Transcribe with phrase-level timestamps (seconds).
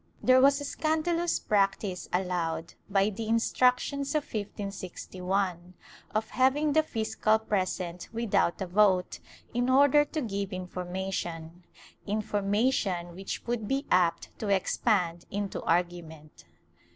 [0.23, 5.75] There was a scandalous practice allowed by the Instructions of 1561,
[6.09, 9.19] of having the fiscal present without a vote,
[9.53, 11.65] in order to give information—
[12.07, 16.45] information which would be apt to expand into argument.